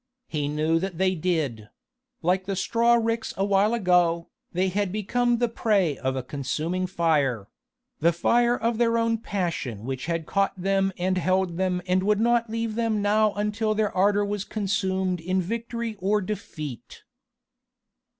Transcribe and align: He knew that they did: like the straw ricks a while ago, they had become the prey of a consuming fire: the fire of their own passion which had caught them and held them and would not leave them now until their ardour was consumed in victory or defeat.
He 0.27 0.47
knew 0.47 0.79
that 0.79 0.97
they 0.97 1.13
did: 1.13 1.69
like 2.23 2.45
the 2.45 2.55
straw 2.55 2.95
ricks 2.95 3.35
a 3.37 3.45
while 3.45 3.75
ago, 3.75 4.29
they 4.51 4.69
had 4.69 4.91
become 4.91 5.37
the 5.37 5.47
prey 5.47 5.95
of 5.95 6.15
a 6.15 6.23
consuming 6.23 6.87
fire: 6.87 7.47
the 7.99 8.11
fire 8.11 8.57
of 8.57 8.79
their 8.79 8.97
own 8.97 9.19
passion 9.19 9.85
which 9.85 10.07
had 10.07 10.25
caught 10.25 10.59
them 10.59 10.91
and 10.97 11.19
held 11.19 11.57
them 11.57 11.83
and 11.85 12.01
would 12.01 12.19
not 12.19 12.49
leave 12.49 12.73
them 12.73 13.03
now 13.03 13.33
until 13.33 13.75
their 13.75 13.95
ardour 13.95 14.25
was 14.25 14.43
consumed 14.43 15.19
in 15.21 15.39
victory 15.39 15.95
or 15.99 16.19
defeat. 16.19 17.03